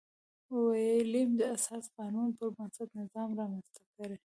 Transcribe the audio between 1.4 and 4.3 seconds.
اساسي قانون پربنسټ نظام رامنځته کړي.